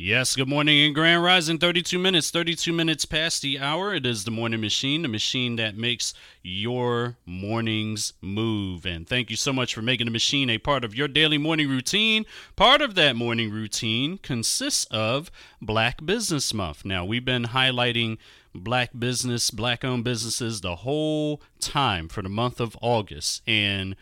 [0.00, 1.58] Yes, good morning in Grand Rising.
[1.58, 3.92] 32 minutes, 32 minutes past the hour.
[3.92, 8.86] It is the morning machine, the machine that makes your mornings move.
[8.86, 11.68] And thank you so much for making the machine a part of your daily morning
[11.68, 12.26] routine.
[12.54, 16.84] Part of that morning routine consists of Black Business Month.
[16.84, 18.18] Now, we've been highlighting
[18.54, 23.42] black business, black owned businesses the whole time for the month of August.
[23.48, 23.96] And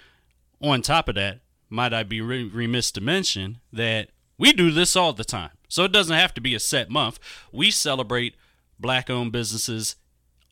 [0.61, 5.13] on top of that, might I be remiss to mention that we do this all
[5.13, 5.51] the time.
[5.69, 7.19] So it doesn't have to be a set month.
[7.53, 8.37] We celebrate
[8.79, 9.97] black owned businesses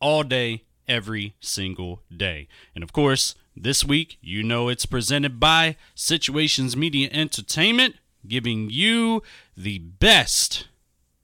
[0.00, 2.48] all day, every single day.
[2.74, 7.96] And of course, this week, you know it's presented by Situations Media Entertainment,
[8.26, 9.22] giving you
[9.56, 10.66] the best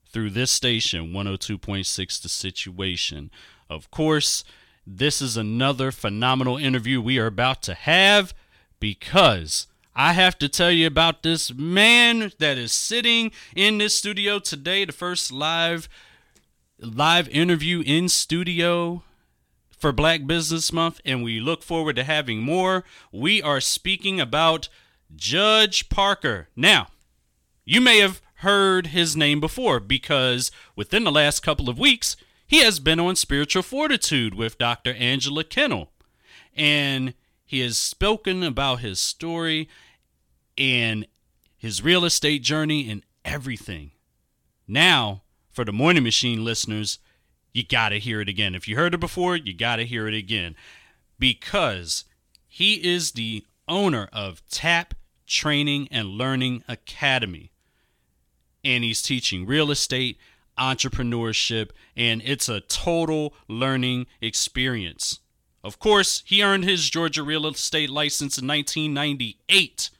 [0.08, 3.30] through this station, 102.6 The Situation.
[3.68, 4.44] Of course,
[4.86, 8.32] this is another phenomenal interview we are about to have
[8.78, 9.66] because
[10.02, 14.86] I have to tell you about this man that is sitting in this studio today,
[14.86, 15.90] the first live
[16.78, 19.02] live interview in studio
[19.68, 22.82] for Black Business Month, and we look forward to having more.
[23.12, 24.70] We are speaking about
[25.14, 26.48] Judge Parker.
[26.56, 26.86] Now,
[27.66, 32.16] you may have heard his name before because within the last couple of weeks,
[32.46, 34.94] he has been on Spiritual Fortitude with Dr.
[34.94, 35.90] Angela Kennel.
[36.56, 37.12] And
[37.44, 39.68] he has spoken about his story
[40.60, 41.06] and
[41.56, 43.92] his real estate journey and everything.
[44.68, 46.98] Now, for the Morning Machine listeners,
[47.52, 48.54] you got to hear it again.
[48.54, 50.54] If you heard it before, you got to hear it again
[51.18, 52.04] because
[52.46, 54.94] he is the owner of TAP
[55.26, 57.50] Training and Learning Academy.
[58.62, 60.18] And he's teaching real estate,
[60.58, 65.20] entrepreneurship, and it's a total learning experience.
[65.64, 69.90] Of course, he earned his Georgia real estate license in 1998,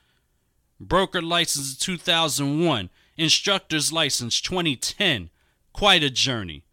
[0.80, 5.30] broker license in 2001, instructor's license 2010.
[5.72, 6.64] Quite a journey.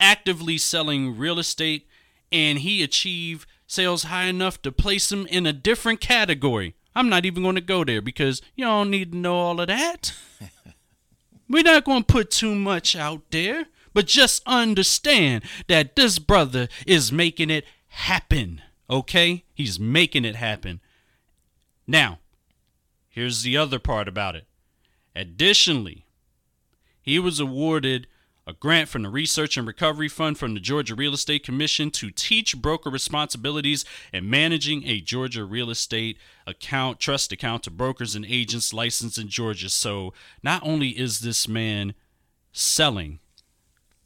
[0.00, 1.86] Actively selling real estate,
[2.30, 6.74] and he achieved sales high enough to place him in a different category.
[6.94, 9.68] I'm not even going to go there because you don't need to know all of
[9.68, 10.14] that.
[11.48, 16.68] We're not going to put too much out there, but just understand that this brother
[16.86, 18.62] is making it happen.
[18.88, 19.44] Okay?
[19.54, 20.80] He's making it happen.
[21.86, 22.18] Now,
[23.12, 24.46] here's the other part about it.
[25.14, 26.04] Additionally,
[27.00, 28.08] he was awarded
[28.46, 32.10] a grant from the Research and Recovery Fund from the Georgia Real Estate Commission to
[32.10, 38.26] teach broker responsibilities and managing a Georgia real estate account, trust account to brokers and
[38.26, 39.68] agents licensed in Georgia.
[39.68, 40.12] So
[40.42, 41.94] not only is this man
[42.50, 43.20] selling,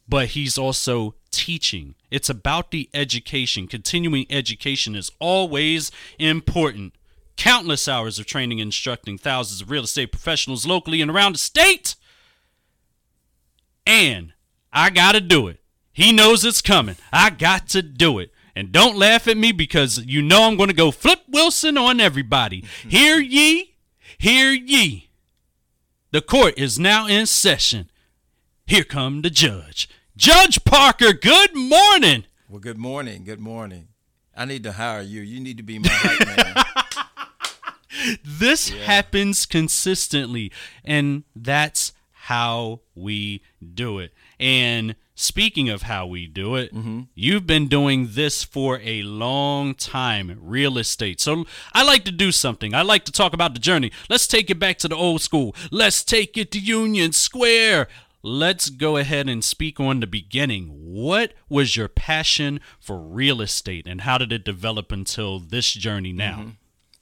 [0.07, 1.95] but he's also teaching.
[2.11, 3.67] It's about the education.
[3.67, 6.95] Continuing education is always important.
[7.37, 11.39] Countless hours of training and instructing thousands of real estate professionals locally and around the
[11.39, 11.95] state.
[13.87, 14.33] And
[14.73, 15.61] I got to do it.
[15.93, 16.97] He knows it's coming.
[17.13, 18.31] I got to do it.
[18.55, 22.01] And don't laugh at me because you know I'm going to go Flip Wilson on
[22.01, 22.65] everybody.
[22.89, 23.77] hear ye,
[24.19, 25.11] hear ye.
[26.11, 27.91] The court is now in session.
[28.67, 29.89] Here come the judge.
[30.17, 32.25] Judge Parker, good morning.
[32.49, 33.25] Well, good morning.
[33.25, 33.89] Good morning.
[34.35, 35.21] I need to hire you.
[35.21, 36.65] You need to be my hype man.
[38.25, 38.83] this yeah.
[38.83, 40.53] happens consistently,
[40.85, 43.43] and that's how we
[43.75, 44.13] do it.
[44.41, 47.03] And speaking of how we do it, mm-hmm.
[47.15, 51.21] you've been doing this for a long time, real estate.
[51.21, 52.75] So I like to do something.
[52.75, 53.93] I like to talk about the journey.
[54.09, 55.55] Let's take it back to the old school.
[55.71, 57.89] Let's take it to Union Square
[58.27, 60.67] let's go ahead and speak on the beginning.
[60.69, 66.13] What was your passion for real estate and how did it develop until this journey
[66.13, 66.39] now?
[66.39, 66.51] Mm-hmm.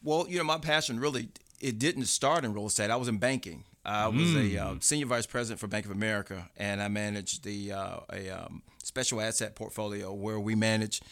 [0.04, 2.90] Well, you know, my passion really it didn't start in real estate.
[2.90, 3.64] I was in banking.
[3.86, 4.54] I was mm.
[4.54, 8.30] a uh, senior vice president for Bank of America, and I managed the uh, a
[8.30, 11.02] um, special asset portfolio where we manage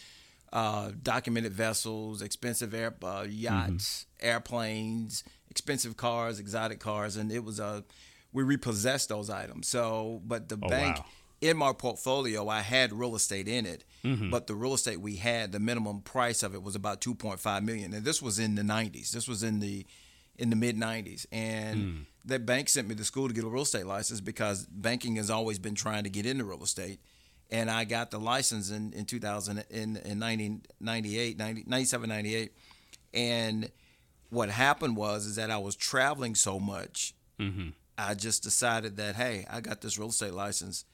[0.52, 4.26] uh, documented vessels, expensive air uh, yachts, mm-hmm.
[4.26, 7.84] airplanes, expensive cars, exotic cars, and it was a
[8.32, 9.68] we repossessed those items.
[9.68, 11.04] So, but the oh, bank wow.
[11.42, 14.30] In my portfolio, I had real estate in it, mm-hmm.
[14.30, 17.92] but the real estate we had, the minimum price of it was about 2.5 million,
[17.92, 19.10] and this was in the 90s.
[19.10, 19.84] This was in the
[20.38, 22.04] in the mid 90s, and mm.
[22.24, 25.28] the bank sent me to school to get a real estate license because banking has
[25.28, 27.00] always been trying to get into real estate.
[27.50, 32.52] And I got the license in, in 2000 in, in 1998, 90, 97, 98.
[33.12, 33.70] And
[34.30, 37.68] what happened was is that I was traveling so much mm-hmm.
[37.98, 40.84] I just decided that hey, I got this real estate license.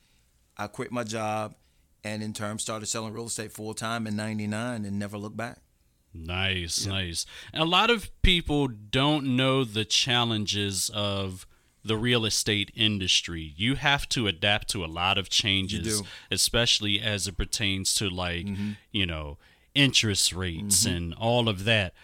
[0.58, 1.54] I quit my job,
[2.02, 5.58] and in turn started selling real estate full time in '99 and never looked back.
[6.14, 7.26] Nice, nice.
[7.52, 11.46] And a lot of people don't know the challenges of
[11.84, 13.54] the real estate industry.
[13.56, 18.46] You have to adapt to a lot of changes, especially as it pertains to like,
[18.46, 18.72] mm-hmm.
[18.90, 19.38] you know,
[19.74, 20.96] interest rates mm-hmm.
[20.96, 21.94] and all of that.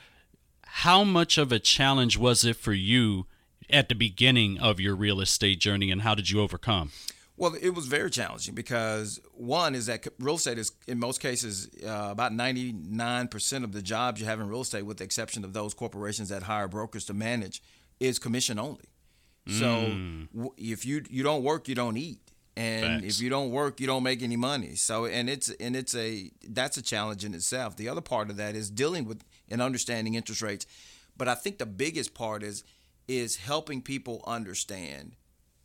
[0.62, 3.26] How much of a challenge was it for you
[3.70, 6.92] at the beginning of your real estate journey and how did you overcome?
[7.36, 11.68] Well, it was very challenging because one is that real estate is, in most cases,
[11.84, 15.52] uh, about 99% of the jobs you have in real estate, with the exception of
[15.52, 17.60] those corporations that hire brokers to manage,
[17.98, 18.84] is commission only.
[19.46, 19.66] So
[20.32, 22.20] w- if you you don't work, you don't eat,
[22.56, 23.16] and Facts.
[23.16, 24.74] if you don't work, you don't make any money.
[24.74, 27.76] So and it's and it's a that's a challenge in itself.
[27.76, 30.66] The other part of that is dealing with and understanding interest rates,
[31.14, 32.64] but I think the biggest part is
[33.06, 35.14] is helping people understand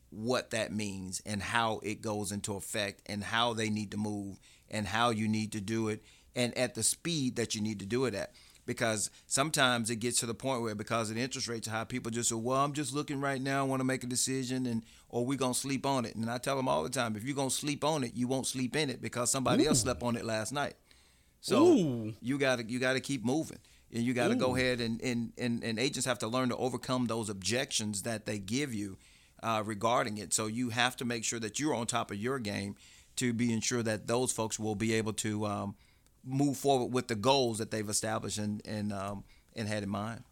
[0.09, 4.39] what that means and how it goes into effect and how they need to move
[4.69, 6.03] and how you need to do it
[6.35, 8.33] and at the speed that you need to do it at.
[8.65, 11.83] Because sometimes it gets to the point where because of the interest rates are high
[11.85, 14.67] people just say well i'm just looking right now i want to make a decision
[14.67, 16.15] and or we're going to sleep on it.
[16.15, 18.27] And i tell them all the time if you're going to sleep on it you
[18.27, 20.75] won't sleep in it because somebody else slept on it last night.
[21.41, 22.13] So Ooh.
[22.21, 23.59] you got to you got to keep moving
[23.91, 26.57] and you got to go ahead and, and, and, and agents have to learn to
[26.57, 28.97] overcome those objections that they give you
[29.43, 32.39] uh, regarding it so you have to make sure that you're on top of your
[32.39, 32.75] game
[33.15, 35.75] to be ensure that those folks will be able to um,
[36.25, 39.23] move forward with the goals that they've established and and, um,
[39.55, 40.23] and had in mind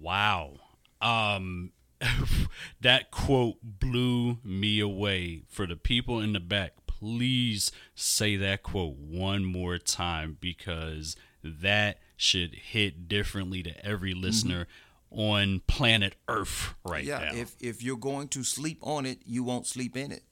[0.00, 0.54] Wow.
[1.00, 1.72] Um
[2.80, 5.42] that quote blew me away.
[5.48, 11.98] For the people in the back, please say that quote one more time because that
[12.16, 14.66] should hit differently to every listener
[15.16, 17.24] on planet Earth right yeah now.
[17.32, 20.22] Yeah, if if you're going to sleep on it you won't sleep in it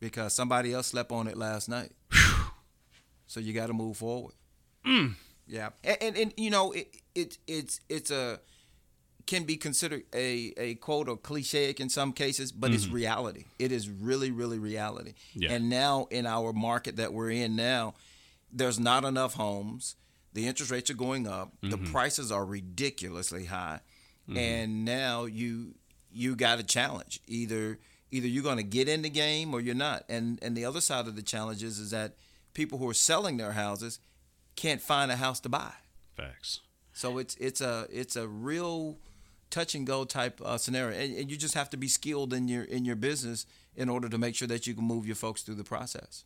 [0.00, 1.92] because somebody else slept on it last night.
[3.28, 4.34] So you got to move forward.
[4.86, 5.14] Mm.
[5.46, 8.40] Yeah and, and and you know it, it it's it's a
[9.26, 12.96] can be considered a a quote or cliche in some cases but it's mm-hmm.
[12.96, 13.44] reality.
[13.58, 15.14] It is really really reality.
[15.34, 15.52] Yeah.
[15.52, 17.94] and now in our market that we're in now
[18.52, 19.96] there's not enough homes.
[20.34, 21.52] The interest rates are going up.
[21.62, 21.92] The mm-hmm.
[21.92, 23.80] prices are ridiculously high
[24.28, 25.74] and now you
[26.12, 27.20] you got a challenge.
[27.26, 27.78] Either
[28.10, 30.04] either you're going to get in the game or you're not.
[30.08, 32.14] And and the other side of the challenge is, is that
[32.54, 33.98] people who are selling their houses
[34.56, 35.72] can't find a house to buy.
[36.16, 36.60] Facts.
[36.92, 38.98] so it's it's a it's a real
[39.50, 40.98] touch and go type uh, scenario.
[40.98, 44.08] And, and you just have to be skilled in your in your business in order
[44.08, 46.24] to make sure that you can move your folks through the process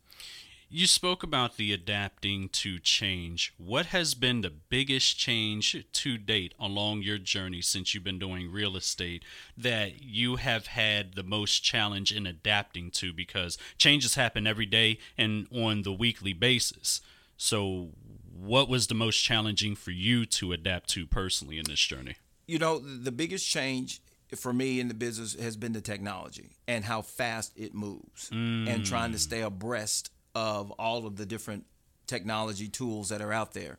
[0.69, 3.53] You spoke about the adapting to change.
[3.57, 8.51] What has been the biggest change to date along your journey since you've been doing
[8.51, 9.23] real estate
[9.55, 13.13] that you have had the most challenge in adapting to?
[13.13, 16.99] Because changes happen every day and on the weekly basis.
[17.37, 17.91] So,
[18.33, 22.15] what was the most challenging for you to adapt to personally in this journey?
[22.47, 24.01] you know the biggest change
[24.35, 28.85] for me in the business has been the technology and how fast it moves and
[28.85, 29.21] trying to mm.
[29.21, 31.65] stay abreast of all of the different
[32.05, 33.77] technology tools that are out there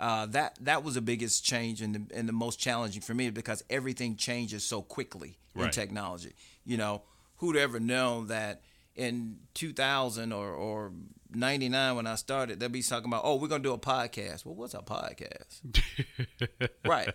[0.00, 3.30] uh, that that was the biggest change and the, and the most challenging for me
[3.30, 6.32] because everything changes so quickly in technology
[6.64, 7.02] you know
[7.36, 8.62] who'd ever known that
[8.96, 10.92] in 2000 or, or
[11.34, 14.44] 99 when I started, they'd be talking about, oh, we're going to do a podcast.
[14.44, 15.60] Well, what's a podcast?
[16.84, 17.10] right.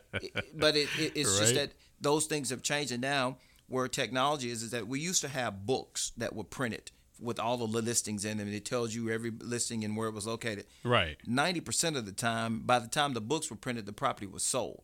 [0.56, 1.72] But it, it, it's just that
[2.02, 2.92] those things have changed.
[2.92, 3.38] And now
[3.68, 7.58] where technology is, is that we used to have books that were printed with all
[7.58, 8.48] the listings in them.
[8.48, 10.66] And it tells you every listing and where it was located.
[10.84, 11.18] Right.
[11.28, 14.84] 90% of the time, by the time the books were printed, the property was sold.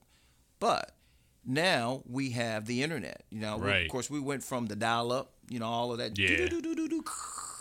[0.60, 0.96] But
[1.46, 3.24] now we have the internet.
[3.30, 5.98] You know, we- of course, we went from the dial up, you know, all of
[5.98, 6.48] that, Yeah.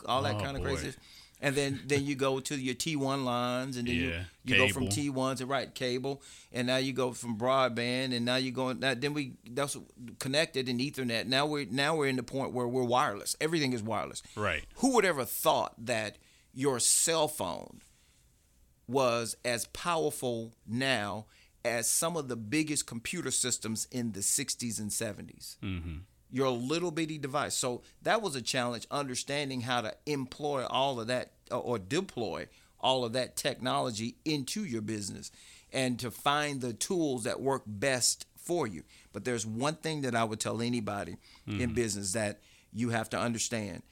[0.06, 0.76] all that Oh, kind of boy.
[0.76, 0.96] crazy.
[1.42, 4.68] And then, then you go to your T1 lines, and then Yeah, you, you go
[4.68, 4.88] from.
[4.88, 8.80] T1 to right cable, and now you go from broadband, and now you're going.
[8.80, 9.76] Now, then we that's
[10.18, 11.26] connected in Ethernet.
[11.26, 13.36] Now we're now we're in the point where we're wireless.
[13.40, 14.22] Everything is wireless.
[14.36, 14.64] Right.
[14.76, 16.18] Who would ever thought that
[16.52, 17.80] your cell phone
[18.86, 21.26] was as powerful now
[21.64, 25.56] as some of the biggest computer systems in the 60s and 70s?
[26.30, 27.54] Your little bitty device.
[27.54, 32.46] So that was a challenge, understanding how to employ all of that or deploy
[32.80, 35.30] all of that technology into your business
[35.72, 38.82] and to find the tools that work best for you.
[39.12, 41.74] But there's one thing that I would tell anybody in mm-hmm.
[41.74, 42.40] business that
[42.72, 43.82] you have to understand.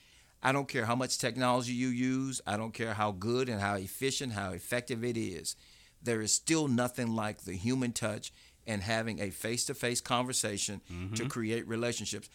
[0.43, 3.75] I don't care how much technology you use, I don't care how good and how
[3.75, 5.57] efficient, how effective it is.
[6.01, 8.33] There is still nothing like the human touch
[8.69, 10.81] and having a face to face conversation
[11.17, 12.29] to create relationships.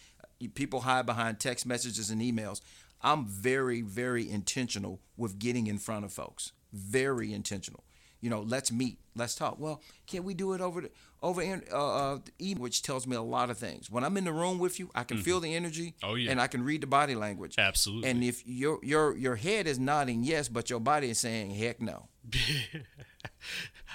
[0.56, 2.60] People hide behind text messages and emails.
[3.02, 6.52] I'm very, very intentional with getting in front of folks.
[6.74, 7.84] Very intentional.
[8.20, 9.60] you know, let's meet, let's talk.
[9.60, 13.16] Well, can we do it over the, over in, uh, uh, email, which tells me
[13.18, 13.92] a lot of things.
[13.92, 15.94] When I'm in the room with you, I can feel the energy.
[16.02, 16.32] Oh, yeah.
[16.32, 17.56] and I can read the body language.
[17.58, 18.10] Absolutely.
[18.10, 21.82] And if your your your head is nodding yes, but your body is saying heck
[21.82, 22.08] no.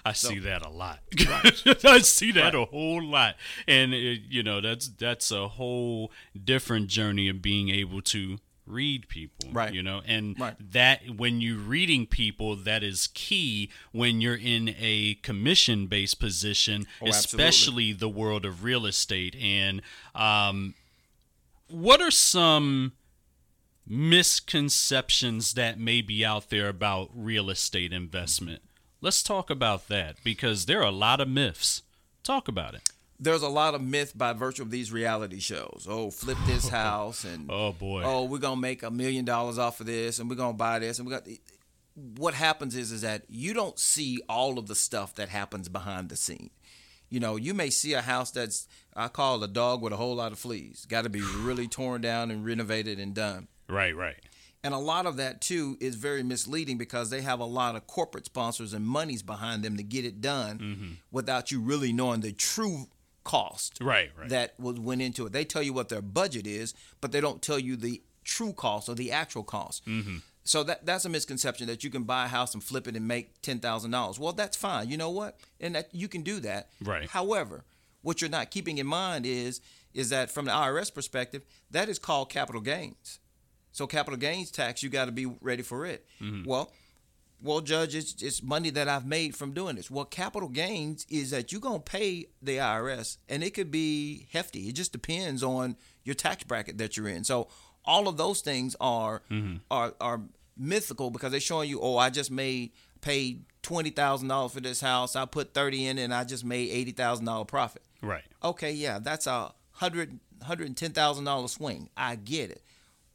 [0.08, 1.00] I see that a lot.
[1.84, 3.36] I see that a whole lot,
[3.66, 6.10] and it, you know that's that's a whole
[6.44, 8.38] different journey of being able to
[8.70, 9.72] read people Right.
[9.72, 10.54] you know and Right.
[10.72, 16.86] that when you're reading people that is key when you're in a commission based position
[17.00, 17.14] Oh, absolutely.
[17.48, 19.80] especially the world of real estate and
[20.14, 20.74] um
[21.68, 22.92] what are some
[23.86, 28.60] misconceptions that may be out there about real estate investment
[29.00, 31.82] let's talk about that because there are a lot of myths
[32.22, 32.90] talk about it
[33.20, 35.86] There's a lot of myth by virtue of these reality shows.
[35.90, 39.80] Oh, flip this house and oh boy oh, we're gonna make a million dollars off
[39.80, 41.26] of this, and we're gonna buy this, and we got.
[42.16, 46.10] What happens is is that you don't see all of the stuff that happens behind
[46.10, 46.50] the scene.
[47.10, 50.14] You know, you may see a house that's I call a dog with a whole
[50.14, 50.86] lot of fleas.
[50.86, 53.48] Got to be really torn down and renovated and done.
[53.68, 54.20] right right
[54.68, 57.86] And a lot of that too is very misleading because they have a lot of
[57.86, 62.32] corporate sponsors and monies behind them to get it done without you really knowing the
[62.32, 62.88] true
[63.24, 65.32] cost right right that was went into it.
[65.32, 68.90] They tell you what their budget is, but they don't tell you the true cost
[68.90, 69.86] or the actual cost.
[69.86, 70.18] Mm-hmm.
[70.44, 73.08] So that that's a misconception that you can buy a house and flip it and
[73.08, 74.18] make ten thousand dollars.
[74.18, 74.90] Well, that's fine.
[74.90, 75.40] You know what?
[75.58, 76.68] And that you can do that.
[76.84, 77.08] Right.
[77.08, 77.64] However,
[78.02, 79.62] what you're not keeping in mind is
[79.94, 83.18] is that from the IRS perspective, that is called capital gains.
[83.72, 86.06] So capital gains tax, you got to be ready for it.
[86.20, 86.48] Mm-hmm.
[86.48, 86.72] Well,
[87.40, 89.90] well, Judge, it's, it's money that I've made from doing this.
[89.90, 94.26] Well, capital gains is that you're going to pay the IRS, and it could be
[94.32, 94.68] hefty.
[94.68, 97.22] It just depends on your tax bracket that you're in.
[97.22, 97.48] So
[97.84, 99.22] all of those things are
[99.70, 100.20] are are
[100.56, 104.80] mythical because they're showing you, oh, I just made paid twenty thousand dollars for this
[104.80, 105.14] house.
[105.14, 107.82] I put thirty in, and I just made eighty thousand dollar profit.
[108.02, 111.88] right Okay, yeah, that's a hundred hundred and ten thousand dollar swing.
[111.96, 112.62] I get it,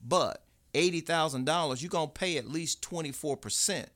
[0.05, 0.43] but
[0.74, 3.89] eighty thousand dollars, you're gonna pay at least twenty four percent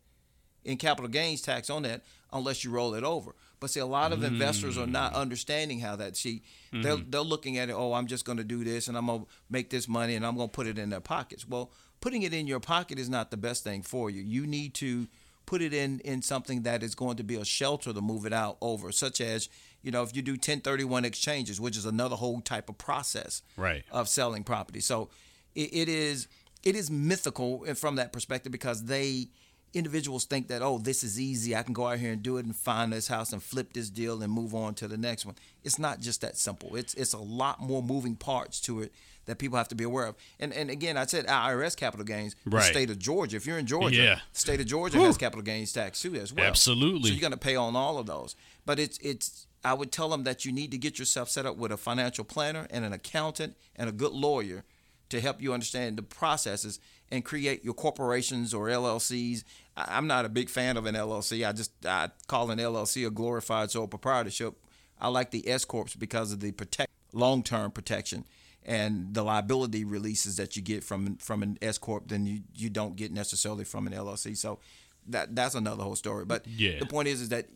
[0.64, 3.34] in capital gains tax on that unless you roll it over.
[3.60, 5.18] But see, a lot of investors are not mm.
[5.18, 6.16] understanding how that.
[6.16, 7.10] See, they're mm-hmm.
[7.10, 7.74] they're looking at it.
[7.74, 10.26] Oh, I'm just going to do this, and I'm going to make this money, and
[10.26, 11.48] I'm going to put it in their pockets.
[11.48, 14.22] Well, putting it in your pocket is not the best thing for you.
[14.22, 15.08] You need to
[15.48, 18.34] put it in in something that is going to be a shelter to move it
[18.34, 19.50] out over, such as
[19.82, 23.84] you know if you do 1031 exchanges, which is another whole type of process Right.
[23.92, 24.82] of selling property.
[24.82, 25.10] So
[25.58, 26.28] it, it is
[26.64, 29.28] it is mythical from that perspective because they
[29.74, 32.46] individuals think that oh this is easy I can go out here and do it
[32.46, 35.36] and find this house and flip this deal and move on to the next one.
[35.64, 36.76] It's not just that simple.
[36.76, 38.92] It's it's a lot more moving parts to it
[39.26, 40.16] that people have to be aware of.
[40.40, 42.36] And and again I said IRS capital gains.
[42.46, 42.62] Right.
[42.62, 43.36] The state of Georgia.
[43.36, 44.20] If you're in Georgia, Yeah.
[44.34, 46.46] the state of Georgia has capital gains tax too as well.
[46.46, 47.10] Absolutely.
[47.10, 48.36] So you're going to pay on all of those.
[48.66, 51.58] But it's it's I would tell them that you need to get yourself set up
[51.58, 54.64] with a financial planner and an accountant and a good lawyer
[55.10, 56.80] to help you understand the processes
[57.12, 59.44] and create your corporations or LLCs.
[59.76, 61.48] I'm not a big fan of an LLC.
[61.48, 64.56] I just I call an LLC a glorified sole proprietorship.
[65.00, 68.26] I like the S corps because of the protect long-term protection
[68.66, 72.70] and the liability releases that you get from from an S corp than you you
[72.70, 74.36] don't get necessarily from an LLC.
[74.36, 74.60] So
[75.08, 76.26] that that's another whole story.
[76.26, 76.80] But Yeah.
[76.80, 77.48] the point is is that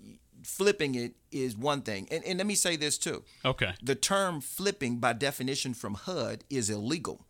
[0.43, 2.07] flipping it is one thing.
[2.11, 3.23] And and let me say this too.
[3.43, 7.25] okay The term flipping by definition from HUD is illegal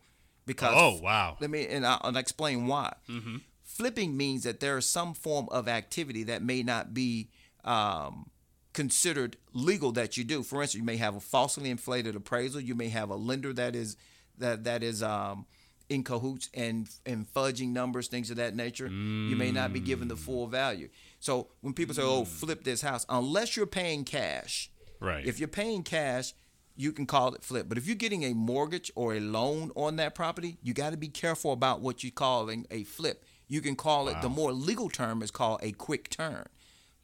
[0.46, 1.36] because Oh, wow.
[1.40, 2.94] Let me and I'll, explain why.
[3.64, 7.30] Flipping means that there is some form of activity that may not be
[7.64, 8.28] um,
[8.72, 10.42] considered legal that you do.
[10.42, 12.60] For instance, you may have a falsely inflated appraisal.
[12.60, 13.96] You may have a lender that is
[14.38, 15.46] that that is um,
[15.88, 18.88] in cahoots and and fudging numbers, things of that nature.
[18.88, 20.88] You may not be given the full value.
[21.20, 24.70] So when people say, "Oh, flip this house," unless you're paying cash,
[25.00, 25.26] Right.
[25.26, 26.32] If you're paying cash,
[26.76, 27.68] you can call it flip.
[27.68, 30.96] But if you're getting a mortgage or a loan on that property, you got to
[30.96, 33.24] be careful about what you're calling a flip.
[33.48, 36.46] You can call it the more legal term is called a quick turn.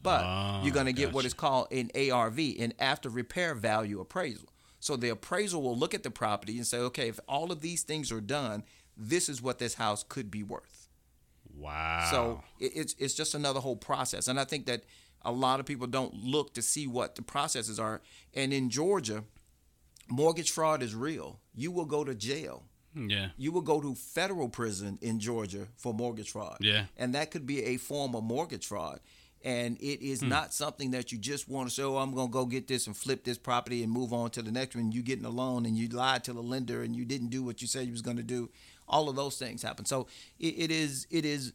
[0.01, 4.01] But Ah, you're going to get what is called an ARV, an after repair value
[4.01, 4.49] appraisal.
[4.81, 7.83] So the appraisal will look at the property and say, okay, if all of these
[7.83, 8.63] things are done,
[8.97, 10.89] this is what this house could be worth.
[11.55, 14.85] wow So it, it's it's just another whole process, and I think that
[15.23, 18.01] a lot of people don't look to see what the processes are.
[18.35, 19.25] And in Georgia,
[20.11, 21.41] mortgage fraud is real.
[21.55, 22.65] You will go to jail.
[22.95, 26.57] yeah You will go to federal prison in Georgia for mortgage fraud.
[26.61, 26.85] Yeah.
[26.97, 29.01] and that could be a form of mortgage fraud.
[29.45, 30.31] And it is Hmm.
[30.31, 32.87] not something that you just want to say, oh, I'm going to go get this
[32.89, 34.91] and flip this property and move on to the next one.
[34.91, 37.63] You getting a loan and you lied to the lender and you didn't do what
[37.63, 38.51] you said you was going to do.
[38.89, 39.85] All of those things happen.
[39.85, 40.09] So
[40.41, 41.53] it, it is it is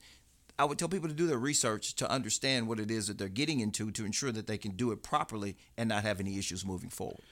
[0.58, 3.28] I would tell people to do their research to understand what it is that they're
[3.42, 6.64] getting into to ensure that they can do it properly and not have any issues
[6.64, 7.24] moving forward.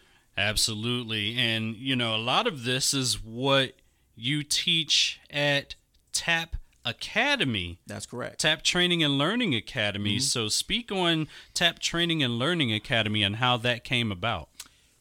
[0.42, 1.38] Absolutely.
[1.38, 3.74] And, you know, a lot of this is what
[4.16, 5.76] you teach at
[6.14, 7.80] TAP Academy.
[7.86, 8.40] That's correct.
[8.42, 10.16] TAP Training and Learning Academy.
[10.16, 10.24] Mm-hmm.
[10.24, 14.50] So, speak on TAP Training and Learning Academy and how that came about.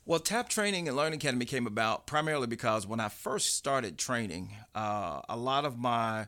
[0.05, 4.55] Well, TAP Training and Learning Academy came about primarily because when I first started training,
[4.75, 6.27] uh, a lot of my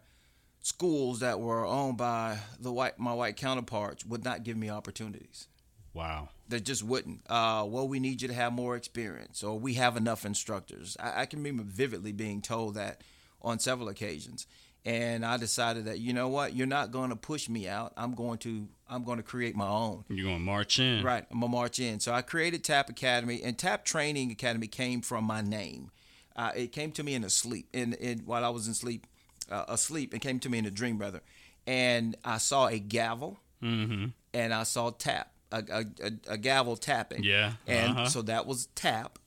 [0.60, 5.48] schools that were owned by the white my white counterparts would not give me opportunities.
[5.94, 6.30] Wow.
[6.48, 7.20] They just wouldn't.
[7.28, 10.96] Uh, well, we need you to have more experience, or we have enough instructors.
[11.00, 13.02] I, I can remember vividly being told that
[13.40, 14.46] on several occasions,
[14.84, 17.92] and I decided that you know what, you're not going to push me out.
[17.96, 20.04] I'm going to I'm going to create my own.
[20.08, 21.02] You're going to march in.
[21.02, 21.24] Right.
[21.30, 22.00] I'm going to march in.
[22.00, 25.90] So I created TAP Academy, and TAP Training Academy came from my name.
[26.34, 29.06] Uh, it came to me in a sleep, in, in while I was in sleep,
[29.50, 30.14] uh, asleep.
[30.14, 31.20] It came to me in a dream, brother,
[31.66, 34.06] and I saw a gavel, mm-hmm.
[34.32, 37.22] and I saw tap, a, a, a, a gavel tapping.
[37.24, 38.06] Yeah, and uh-huh.
[38.08, 39.18] so that was tap,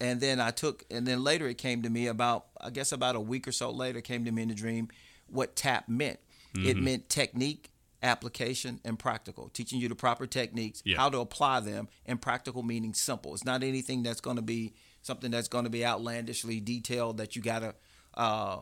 [0.00, 3.16] and then I took, and then later it came to me about, I guess about
[3.16, 4.88] a week or so later, came to me in a dream
[5.26, 6.20] what tap meant.
[6.54, 6.68] Mm-hmm.
[6.68, 7.70] It meant technique,
[8.02, 10.98] application, and practical, teaching you the proper techniques, Yeah.
[10.98, 13.34] how to apply them, and practical meaning simple.
[13.34, 17.34] It's not anything that's going to be something that's going to be outlandishly detailed that
[17.36, 17.74] you got to
[18.14, 18.60] uh,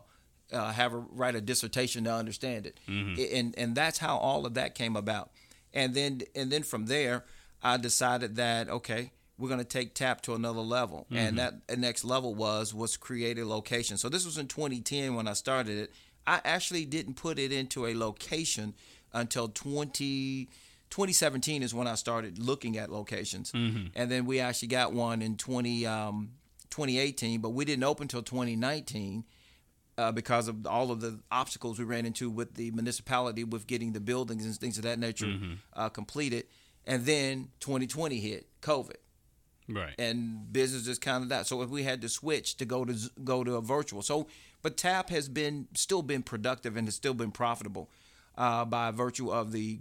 [0.51, 2.79] uh, have a write a dissertation to understand it.
[2.87, 5.31] I- And and that's how all of that came about.
[5.73, 7.23] And then and then from there,
[7.61, 12.03] I decided that okay, we're going to take TAP to another level, and that next
[12.03, 13.97] level was was create a location.
[13.97, 15.93] So this was in 2010 when I started it.
[16.25, 18.73] I actually didn't put it into a location
[19.13, 20.49] until 20.
[20.89, 23.51] 2017 is when I started looking at locations,
[23.95, 26.29] and then we actually got one in 20 um,
[26.69, 29.23] 2018, but we didn't open until 2019
[29.97, 33.93] uh, because of all of the obstacles we ran into with the municipality with getting
[33.93, 35.33] the buildings and things of that nature
[35.73, 36.45] uh, completed.
[36.85, 38.95] And then 2020 hit, COVID,
[39.69, 39.93] Right.
[39.97, 41.47] and business just kind of that.
[41.47, 44.27] So if we had to switch to go to go to a virtual, so
[44.61, 47.89] but TAP has been still been productive and has still been profitable
[48.37, 49.79] uh, by virtue of the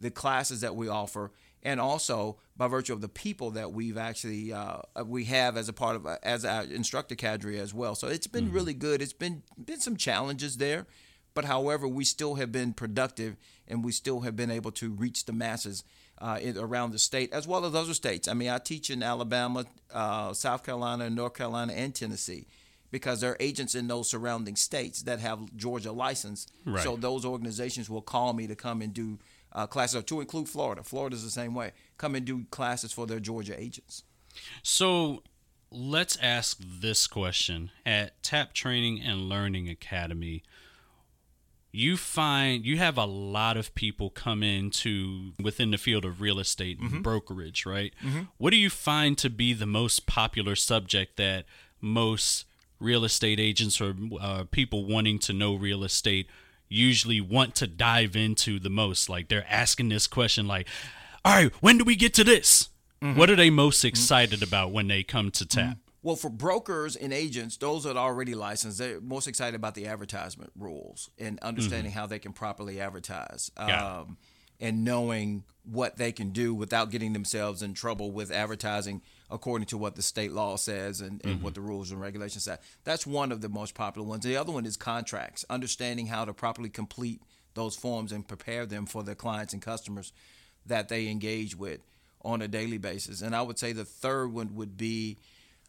[0.00, 1.30] the classes that we offer,
[1.62, 5.72] and also by virtue of the people that we've actually uh, we have as a
[5.72, 7.94] part of as our instructor cadre as well.
[7.94, 9.02] So it's been really good.
[9.02, 10.86] It's been been some challenges there,
[11.34, 13.36] but however, we still have been productive
[13.68, 15.84] and we still have been able to reach the masses
[16.18, 18.28] uh, in, around the state as well as other states.
[18.28, 22.46] I mean, I teach in Alabama, uh, South Carolina, North Carolina, and Tennessee
[22.90, 26.46] because there are agents in those surrounding states that have Georgia license.
[26.64, 26.82] Right.
[26.82, 29.18] So those organizations will call me to come and do
[29.52, 30.82] uh, classes, to include Florida.
[30.82, 31.72] Florida's the same way.
[31.98, 34.04] Come and do classes for their Georgia agents.
[34.62, 35.22] So
[35.70, 40.42] let's ask this question at Tap Training and Learning Academy.
[41.72, 46.40] You find you have a lot of people come into within the field of real
[46.40, 47.94] estate and brokerage, right?
[48.38, 51.44] What do you find to be the most popular subject that
[51.80, 52.44] most
[52.80, 56.26] real estate agents or uh, people wanting to know real estate
[56.70, 59.10] usually want to dive into the most?
[59.10, 60.66] Like they're asking this question, like,
[61.24, 62.70] "All right, when do we get to this?"
[63.02, 63.18] Mm-hmm.
[63.18, 63.88] What are they most mm-hmm.
[63.88, 65.68] excited about when they come to mm-hmm.
[65.68, 65.78] tap?
[66.02, 69.86] Well, for brokers and agents, those that are already licensed, they're most excited about the
[69.86, 74.16] advertisement rules and understanding how they can properly advertise um,
[74.58, 79.78] and knowing what they can do without getting themselves in trouble with advertising according to
[79.78, 82.56] what the state law says and, and what the rules and regulations say.
[82.84, 84.24] That's one of the most popular ones.
[84.24, 87.22] The other one is contracts, understanding how to properly complete
[87.54, 90.12] those forms and prepare them for their clients and customers
[90.66, 91.80] that they engage with
[92.22, 93.22] on a daily basis.
[93.22, 95.18] And I would say the third one would be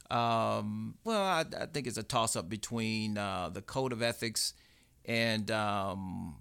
[0.09, 4.53] um, well, I, I think it's a toss up between uh, the code of ethics
[5.05, 6.35] and um,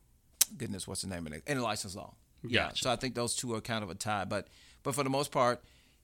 [0.57, 1.45] goodness, what's the name of it?
[1.47, 2.15] And license law.
[2.43, 2.71] Yeah.
[2.75, 4.49] So I think those two are kind of a tie, but
[4.83, 5.63] but for the most part,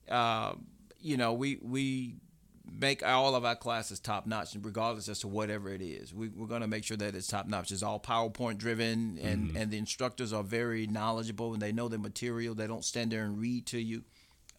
[0.09, 0.53] uh,
[0.99, 2.15] you know, we we
[2.71, 6.13] make all of our classes top notch, regardless as to whatever it is.
[6.13, 7.71] We, we're going to make sure that it's top notch.
[7.71, 11.97] It's all PowerPoint driven, and and the instructors are very knowledgeable and they know the
[11.97, 12.55] material.
[12.55, 14.03] They don't stand there and read to you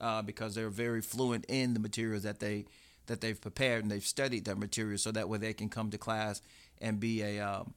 [0.01, 2.67] uh, because they're very fluent in the materials that they
[3.07, 5.99] that they've prepared and they've studied that material, so that way they can come to
[5.99, 6.43] class
[6.81, 7.75] and be a um,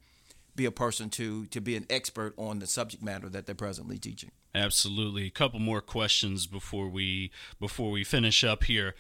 [0.56, 3.98] be a person to to be an expert on the subject matter that they're presently
[3.98, 4.32] teaching.
[4.54, 5.28] Absolutely.
[5.28, 8.96] A couple more questions before we before we finish up here.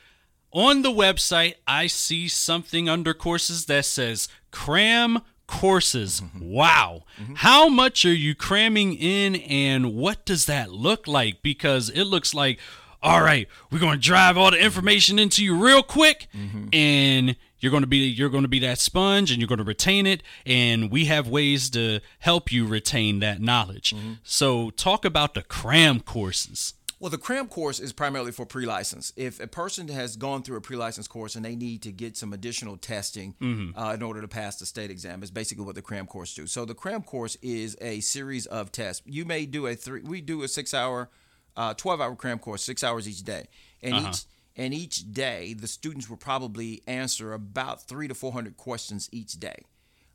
[0.53, 6.21] On the website, I see something under courses that says cram courses.
[6.21, 6.51] Mm-hmm.
[6.51, 7.03] Wow.
[7.21, 7.35] Mm-hmm.
[7.35, 11.41] How much are you cramming in and what does that look like?
[11.41, 12.59] Because it looks like
[13.03, 16.67] all right, we're going to drive all the information into you real quick mm-hmm.
[16.71, 19.63] and you're going to be you're going to be that sponge and you're going to
[19.63, 24.13] retain it and we have ways to help you retain that knowledge mm-hmm.
[24.23, 29.11] so talk about the cram courses well, the CRAM course is primarily for pre-license.
[29.15, 32.31] If a person has gone through a pre-license course and they need to get some
[32.31, 33.75] additional testing mm-hmm.
[33.75, 36.45] uh, in order to pass the state exam, is basically what the CRAM course do.
[36.45, 39.01] So the CRAM course is a series of tests.
[39.07, 40.01] You may do a three.
[40.01, 41.09] We do a six-hour,
[41.57, 43.47] uh, twelve-hour CRAM course, six hours each day,
[43.81, 44.09] and uh-huh.
[44.09, 49.09] each and each day the students will probably answer about three to four hundred questions
[49.11, 49.63] each day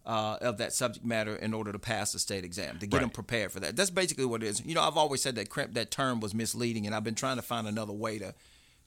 [0.07, 3.01] uh, of that subject matter in order to pass the state exam to get right.
[3.01, 3.77] them prepared for that.
[3.77, 4.65] That's basically what it is.
[4.65, 7.37] You know, I've always said that cramp, that term was misleading, and I've been trying
[7.37, 8.35] to find another way to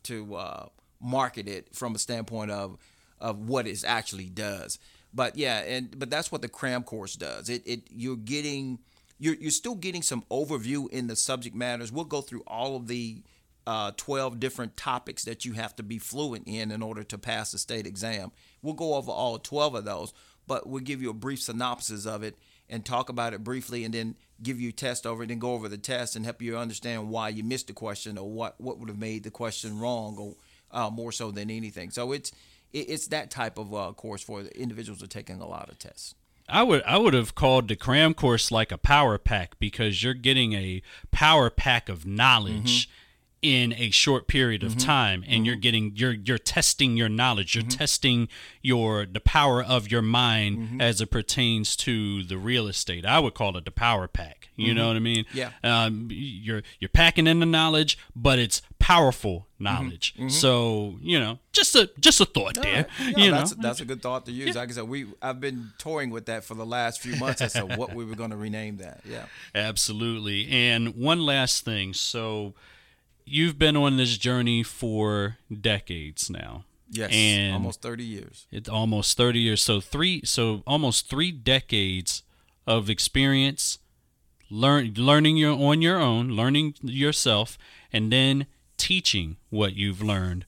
[0.04, 0.66] to uh,
[1.02, 2.78] market it from a standpoint of
[3.20, 4.80] of what it actually does.
[5.14, 7.50] But yeah, and but that's what the cram course does.
[7.50, 8.80] It it you're getting
[9.18, 11.92] you're you're still getting some overview in the subject matters.
[11.92, 13.24] We'll go through all of the
[13.68, 17.52] uh, 12 different topics that you have to be fluent in in order to pass
[17.52, 18.32] the state exam.
[18.62, 20.14] We'll go over all 12 of those
[20.50, 22.36] but we'll give you a brief synopsis of it
[22.68, 25.54] and talk about it briefly and then give you a test over it and go
[25.54, 28.80] over the test and help you understand why you missed the question or what, what
[28.80, 30.36] would have made the question wrong or
[30.72, 31.92] uh, more so than anything.
[31.92, 32.32] So it's
[32.72, 35.80] it's that type of uh, course for the individuals who are taking a lot of
[35.80, 36.14] tests.
[36.48, 40.14] I would I would have called the cram course like a power pack because you're
[40.16, 42.88] getting a power pack of knowledge.
[42.88, 43.06] Mm-hmm
[43.42, 44.88] in a short period of mm-hmm.
[44.88, 45.46] time and mm-hmm.
[45.46, 47.78] you're getting you're you're testing your knowledge you're mm-hmm.
[47.78, 48.28] testing
[48.62, 50.82] your the power of your mind mm-hmm.
[50.82, 54.74] as it pertains to the real estate i would call it the power pack you
[54.74, 54.88] know mm-hmm.
[54.90, 59.64] what i mean yeah um, you're you're packing in the knowledge but it's powerful mm-hmm.
[59.64, 63.86] knowledge so you know just a just a thought there you that's, know that's a
[63.86, 64.62] good thought to use yeah.
[64.62, 67.54] like i said we i've been toying with that for the last few months as
[67.54, 69.26] to what we were going to rename that yeah
[69.56, 72.54] absolutely and one last thing so
[73.30, 76.66] you've been on this journey for decades now.
[76.92, 78.48] Yes, and almost thirty years.
[78.52, 79.62] It's almost thirty years.
[79.62, 82.24] So three, so almost three decades
[82.66, 83.78] of experience,
[84.50, 87.58] learn learning your on your own, learning yourself,
[87.94, 90.46] and then teaching what you've learned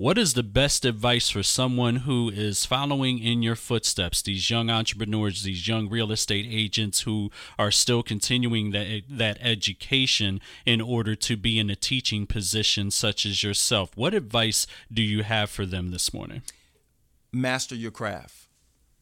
[0.00, 4.22] what is the best advice for someone who is following in your footsteps?
[4.22, 10.40] These young entrepreneurs, these young real estate agents who are still continuing that that education
[10.64, 13.94] in order to be in a teaching position, such as yourself.
[13.94, 16.40] What advice do you have for them this morning?
[17.30, 18.48] Master your craft.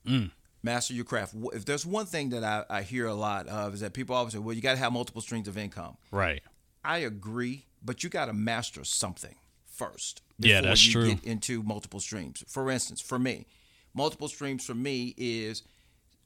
[0.04, 0.32] Mm.
[0.64, 1.32] Master your craft.
[1.54, 4.32] If there's one thing that I, I hear a lot of is that people always
[4.32, 6.42] say, "Well, you got to have multiple streams of income." Right.
[6.84, 9.36] I agree, but you got to master something
[9.78, 10.22] first.
[10.38, 11.14] Yeah, that's you true.
[11.14, 12.44] Get into multiple streams.
[12.48, 13.46] For instance, for me,
[13.94, 15.62] multiple streams for me is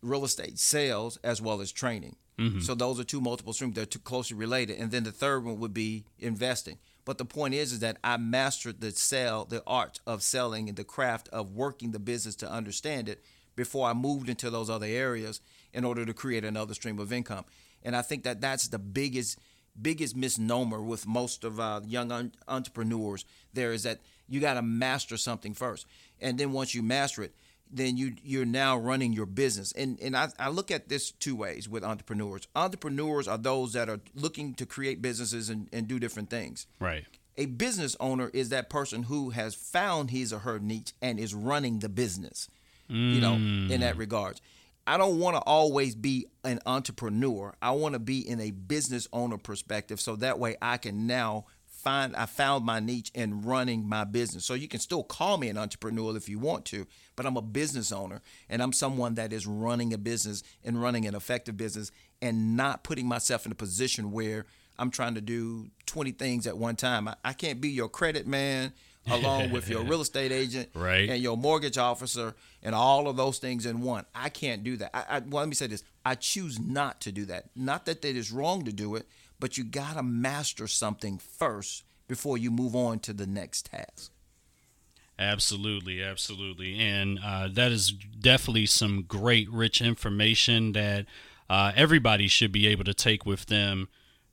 [0.03, 2.17] real estate sales as well as training.
[2.38, 2.61] Mm-hmm.
[2.61, 3.75] So those are two multiple streams.
[3.75, 4.79] They're too closely related.
[4.79, 6.79] And then the third one would be investing.
[7.05, 10.77] But the point is, is that I mastered the sell, the art of selling, and
[10.77, 13.23] the craft of working the business to understand it
[13.55, 15.41] before I moved into those other areas
[15.73, 17.45] in order to create another stream of income.
[17.83, 19.38] And I think that that's the biggest
[19.81, 24.63] biggest misnomer with most of uh, young un- entrepreneurs there is that you got to
[24.63, 25.87] master something first,
[26.21, 27.35] and then once you master it,
[27.71, 29.73] then you you're now running your business.
[29.73, 32.47] And and I, I look at this two ways with entrepreneurs.
[32.55, 36.67] Entrepreneurs are those that are looking to create businesses and, and do different things.
[36.79, 37.05] Right.
[37.39, 41.35] A business owner is that person who has found his or her niche and is
[41.35, 42.49] running the business.
[42.91, 43.15] Mm.
[43.15, 43.99] You know, in that mm.
[43.99, 44.43] regards.
[44.87, 47.55] I don't want to always be an entrepreneur.
[47.62, 51.47] I want to be in a business owner perspective so that way I can now
[51.66, 54.45] find I found my niche in running my business.
[54.45, 57.42] So you can still call me an entrepreneur if you want to, but I'm a
[57.42, 61.90] business owner and I'm someone that is running a business and running an effective business
[62.21, 64.47] and not putting myself in a position where
[64.79, 67.09] I'm trying to do 20 things at one time.
[67.09, 68.73] I, I can't be your credit man
[69.11, 71.09] along with your real estate agent right.
[71.09, 74.05] and your mortgage officer and all of those things in one.
[74.15, 74.91] I can't do that.
[74.95, 77.51] I, I, well, let me say this: I choose not to do that.
[77.57, 79.07] Not that it is wrong to do it,
[79.41, 84.12] but you got to master something first before you move on to the next task.
[85.19, 91.07] Absolutely, absolutely, and uh, that is definitely some great, rich information that
[91.51, 93.88] uh, everybody should be able to take with them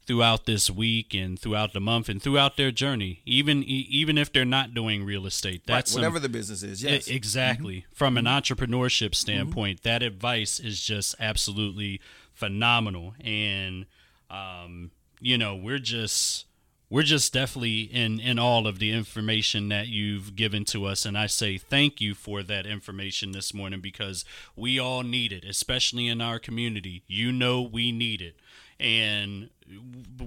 [0.09, 4.43] throughout this week and throughout the month and throughout their journey even even if they're
[4.43, 7.93] not doing real estate that's right, whatever some, the business is yes exactly mm-hmm.
[7.93, 8.35] from an mm-hmm.
[8.35, 9.87] entrepreneurship standpoint mm-hmm.
[9.87, 12.01] that advice is just absolutely
[12.33, 13.85] phenomenal and
[14.31, 16.47] um, you know we're just
[16.89, 21.19] we're just definitely in in all of the information that you've given to us and
[21.19, 26.07] i say thank you for that information this morning because we all need it especially
[26.07, 28.35] in our community you know we need it
[28.79, 29.49] and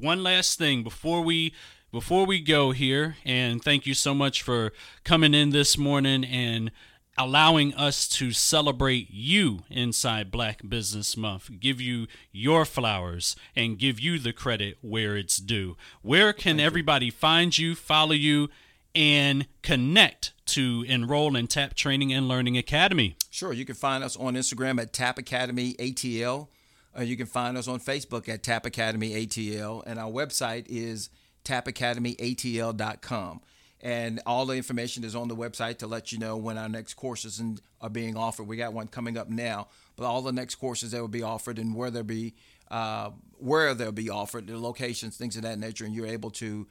[0.02, 1.54] one last thing before we
[1.92, 4.72] before we go here, and thank you so much for
[5.04, 6.70] coming in this morning and
[7.18, 14.00] allowing us to celebrate you inside Black Business Month, give you your flowers, and give
[14.00, 15.76] you the credit where it's due.
[16.00, 18.48] Where can everybody find you, follow you,
[18.94, 23.16] and connect to enroll in TAP Training and Learning Academy?
[23.30, 23.52] Sure.
[23.52, 26.48] You can find us on Instagram at TAP Academy ATL.
[26.96, 29.82] Uh, you can find us on Facebook at TAP Academy ATL.
[29.86, 31.10] And our website is
[31.44, 33.40] tapacademyatl.com
[33.82, 36.94] and all the information is on the website to let you know when our next
[36.94, 37.42] courses
[37.80, 38.44] are being offered.
[38.44, 41.58] We got one coming up now, but all the next courses that will be offered
[41.58, 42.34] and where they'll be,
[42.70, 46.68] uh, where they'll be offered, the locations, things of that nature, and you're able to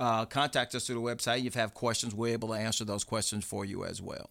[0.00, 1.38] uh, contact us through the website.
[1.38, 4.28] If you have questions, we're able to answer those questions for you as well.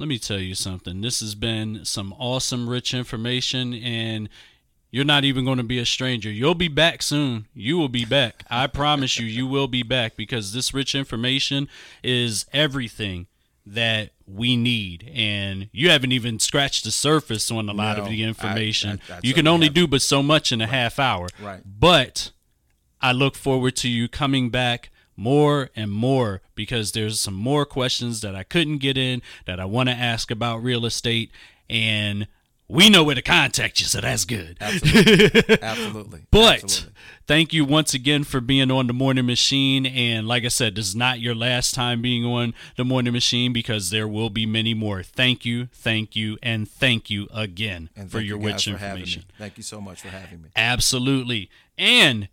[0.00, 1.02] Let me tell you something.
[1.02, 4.30] This has been some awesome, rich information, and
[4.90, 6.30] you're not even going to be a stranger.
[6.30, 7.48] You'll be back soon.
[7.52, 8.44] You will be back.
[8.48, 11.68] I promise you, you will be back because this rich information
[12.02, 13.26] is everything
[13.66, 15.12] that we need.
[15.14, 19.02] And you haven't even scratched the surface on a lot no, of the information.
[19.10, 20.72] I, I, you can only do but so much in a right.
[20.72, 21.26] half hour.
[21.42, 21.60] Right.
[21.66, 22.30] But
[23.02, 24.88] I look forward to you coming back
[25.20, 29.66] more and more because there's some more questions that I couldn't get in that I
[29.66, 31.30] want to ask about real estate.
[31.68, 32.26] And
[32.68, 34.56] we know where to contact you, so that's good.
[34.60, 35.58] Absolutely.
[35.62, 36.20] Absolutely.
[36.30, 36.94] but Absolutely.
[37.26, 39.84] thank you once again for being on the Morning Machine.
[39.84, 43.52] And like I said, this is not your last time being on the Morning Machine
[43.52, 45.02] because there will be many more.
[45.02, 49.24] Thank you, thank you, and thank you again and for your you rich information.
[49.36, 50.48] Thank you so much for having me.
[50.56, 51.50] Absolutely.
[51.76, 52.28] And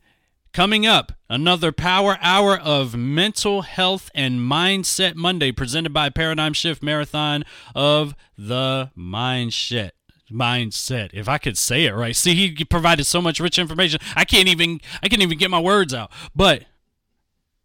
[0.58, 6.82] coming up, another power hour of mental health and mindset Monday presented by Paradigm Shift
[6.82, 9.92] Marathon of the Mindset
[10.32, 11.12] mindset.
[11.14, 12.16] If I could say it right.
[12.16, 14.00] See, he provided so much rich information.
[14.16, 16.12] I can't even I can't even get my words out.
[16.36, 16.64] But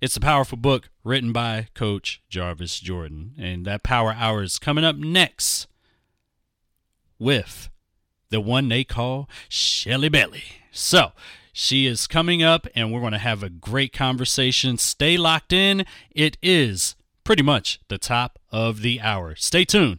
[0.02, 3.32] it's a powerful book written by Coach Jarvis Jordan.
[3.38, 5.66] And that power hour is coming up next
[7.18, 7.70] with
[8.28, 10.44] the one they call Shelly Belly.
[10.72, 11.12] So
[11.52, 14.78] she is coming up and we're going to have a great conversation.
[14.78, 15.84] Stay locked in.
[16.10, 19.34] It is pretty much the top of the hour.
[19.36, 19.98] Stay tuned.